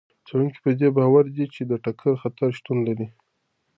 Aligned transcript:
څېړونکي 0.25 0.59
په 0.65 0.71
دې 0.79 0.89
باور 0.97 1.25
دي 1.35 1.45
چې 1.53 1.61
د 1.65 1.71
ټکر 1.83 2.13
خطر 2.21 2.49
شتون 2.57 2.77
نه 2.85 2.85
لري. 2.87 3.07